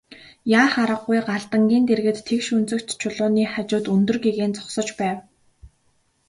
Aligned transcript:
Яах 0.61 0.73
аргагүй 0.83 1.19
Галдангийн 1.29 1.85
дэргэд 1.87 2.17
тэгш 2.27 2.47
өнцөгт 2.57 2.89
чулууны 3.01 3.43
хажууд 3.53 3.85
өндөр 3.95 4.17
гэгээн 4.25 4.53
зогсож 4.57 4.89
байв. 4.99 5.17